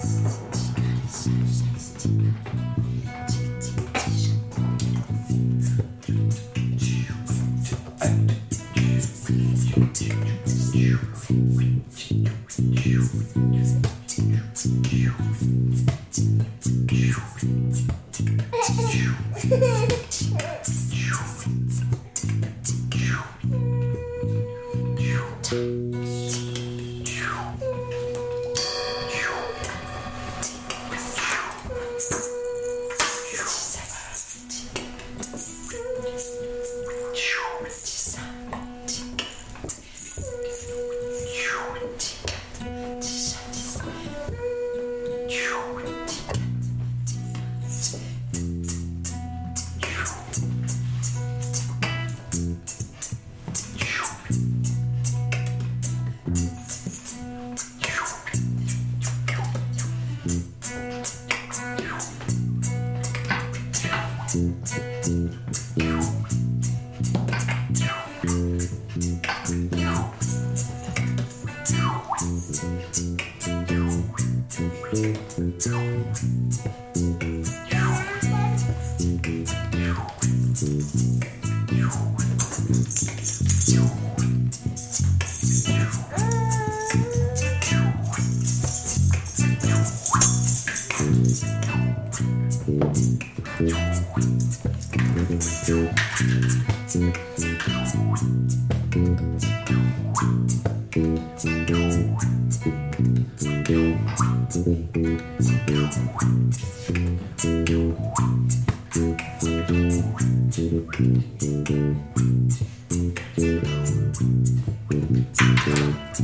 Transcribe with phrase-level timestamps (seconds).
[0.00, 0.38] you.
[37.84, 38.18] just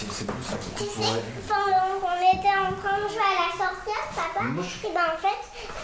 [0.00, 5.06] Tu sais, pendant qu'on était en train de jouer à la sorcière, papa, et ben
[5.12, 5.40] en fait,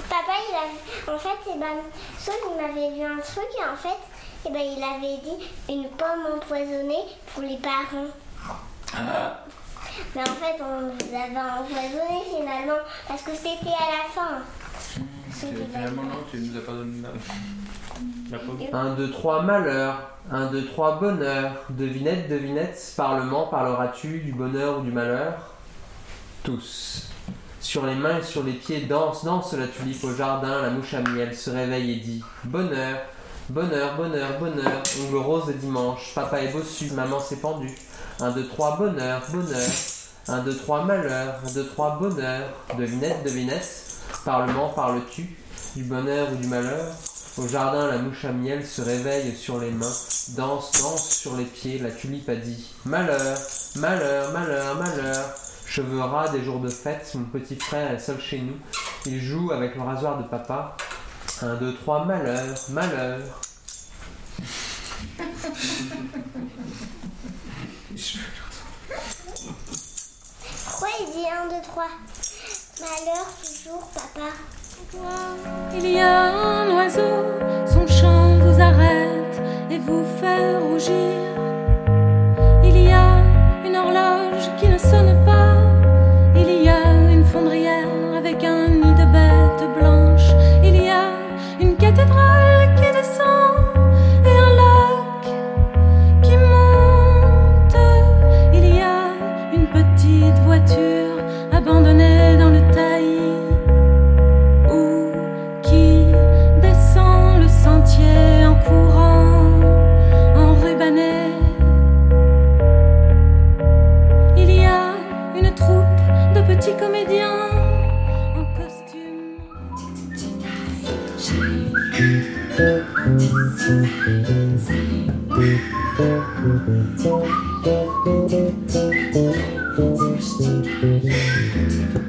[0.09, 1.77] papa, il avait, en fait, et ben,
[2.19, 4.01] Saul, il m'avait dit un truc, et en fait,
[4.47, 5.39] et ben, il avait dit
[5.69, 7.05] une pomme empoisonnée
[7.35, 8.09] pour les parents.
[10.15, 14.41] Mais en fait, on vous avait empoisonné finalement, parce que c'était à la fin.
[15.39, 17.11] Finalement, non, tu nous as pas donné la,
[18.31, 18.59] la pomme.
[18.73, 20.11] 1, 2, 3, malheur.
[20.31, 21.53] 1, 2, 3, bonheur.
[21.71, 25.35] Devinette, devinette, parlement, parleras-tu du bonheur ou du malheur?
[26.43, 27.11] Tous.
[27.61, 30.95] Sur les mains et sur les pieds, danse, danse la tulipe au jardin, la mouche
[30.95, 32.99] à miel se réveille et dit Bonheur,
[33.49, 37.75] bonheur, bonheur, bonheur, ongle rose de dimanche, papa est bossu, maman s'est pendue.
[38.21, 39.71] 1, 2, 3, bonheur, bonheur.
[40.29, 41.35] 1, 2, 3, malheur.
[41.47, 42.43] 1, 2, 3, bonheur.
[42.79, 43.86] Devinette, devinette,
[44.27, 45.25] parlement, parles-tu
[45.77, 46.93] du bonheur ou du malheur
[47.39, 49.87] Au jardin, la mouche à miel se réveille sur les mains,
[50.37, 53.39] danse, danse sur les pieds, la tulipe a dit Malheur,
[53.77, 55.31] malheur, malheur, malheur.
[55.65, 58.57] Cheveux ras des jours de fête, mon petit frère est seul chez nous.
[59.07, 60.77] Il joue avec le rasoir de papa.
[61.41, 63.21] 1, 2, 3, malheur, malheur.
[70.65, 71.85] Pourquoi il dit 1, 2, 3
[72.79, 74.29] Malheur toujours, papa.
[75.73, 77.25] Il y a un oiseau,
[77.67, 81.36] son chant vous arrête et vous fait rougir.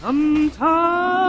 [0.00, 1.19] Sometimes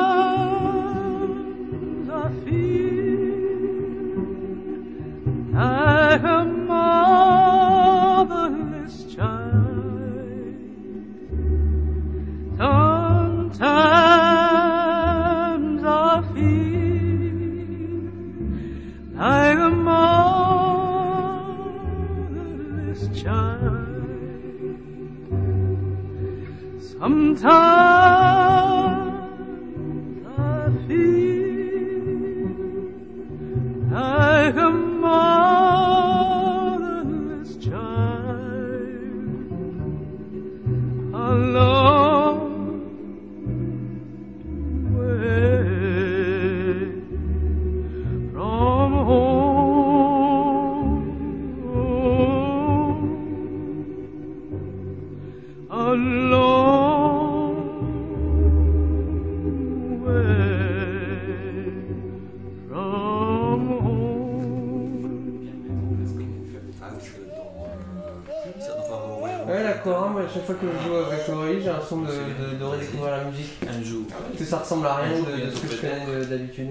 [69.47, 72.57] Ouais, d'accord, moi, à chaque fois que je joue avec Laurie, j'ai l'impression de, de,
[72.59, 73.53] de redécouvrir la musique.
[73.63, 74.03] Un jour.
[74.09, 76.69] Parce que ça ressemble à rien Un jour, de, ce que je connais de- d'habitude.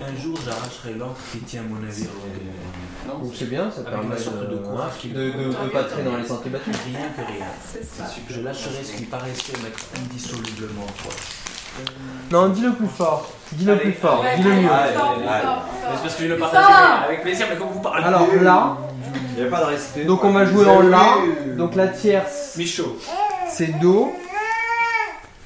[0.00, 2.08] Un jour, j'arracherai l'encre qui tient mon navire.
[3.06, 6.50] Donc c'est bien, ça permet de courage de, de, de pas traîner dans les sentiers
[6.50, 6.74] battus.
[6.86, 7.46] Rien que rien.
[8.28, 11.38] Je lâcherai ce qui paraissait m'être indissolublement proche.
[12.32, 13.30] Non, dis-le plus fort.
[13.52, 14.24] Dis-le plus fort.
[14.36, 14.68] Dis-le mieux.
[14.68, 16.64] C'est parce que je le partage
[17.06, 18.04] avec plaisir, mais comme vous parlez.
[18.04, 18.76] Alors là,
[19.30, 20.04] Il n'y avait pas de respect.
[20.04, 21.16] donc on va jouer en La.
[21.56, 22.96] Donc la tierce, Michaud.
[23.48, 24.12] c'est Do.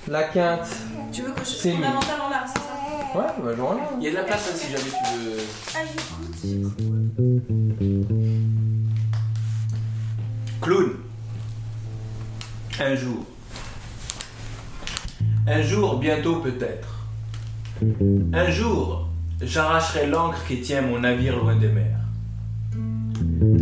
[0.08, 0.69] La quinte,
[1.12, 3.19] Tu veux que je C'est fondamental en art, c'est ça?
[3.19, 3.81] Ouais, on va jouer en La.
[3.98, 5.36] Il y a de la place hein, si jamais tu veux.
[5.75, 5.78] Ah,
[10.60, 10.90] Clown.
[12.81, 13.25] Un jour.
[15.46, 16.88] Un jour, bientôt peut-être.
[18.32, 19.08] Un jour,
[19.40, 21.98] j'arracherai l'ancre qui tient mon navire loin des mers.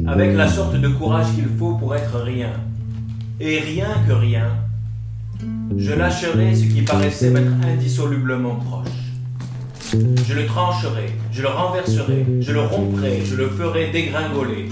[0.07, 2.53] Avec la sorte de courage qu'il faut pour être rien.
[3.41, 4.49] Et rien que rien.
[5.77, 8.89] Je lâcherai ce qui paraissait m'être indissolublement proche.
[9.93, 14.69] Je le trancherai, je le renverserai, je le romprai, je le ferai dégringoler.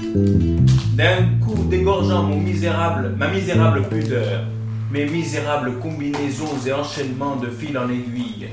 [0.95, 4.45] D'un coup dégorgeant mon misérable, ma misérable pudeur,
[4.91, 8.49] mes misérables combinaisons et enchaînements de fil en aiguille,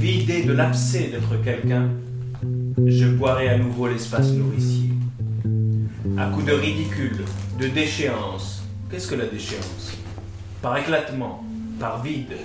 [0.00, 1.88] vidé de l'abcès d'être quelqu'un,
[2.84, 4.90] je boirai à nouveau l'espace nourricier.
[6.18, 7.24] À coup de ridicule,
[7.60, 8.64] de déchéance.
[8.90, 9.96] Qu'est-ce que la déchéance?
[10.60, 11.44] Par éclatement,
[11.78, 12.36] par vide,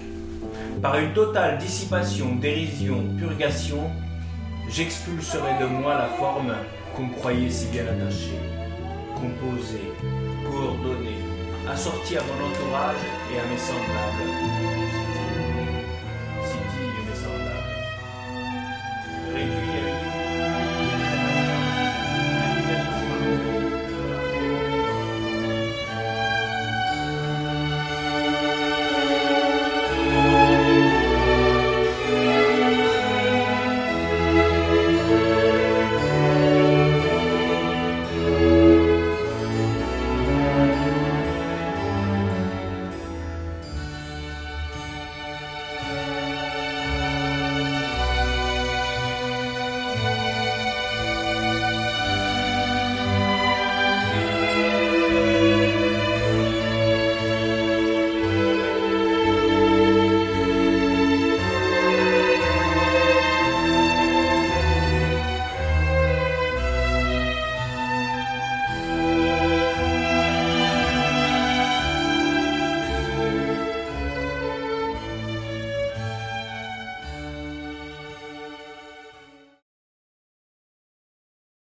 [0.80, 3.90] par une totale dissipation, dérision, purgation,
[4.70, 6.54] j'expulserai de moi la forme
[6.96, 8.38] qu'on croyait si bien attachée,
[9.16, 9.92] composée,
[10.46, 11.18] coordonnée,
[11.68, 12.98] assortie à mon entourage
[13.34, 14.77] et à mes semblables.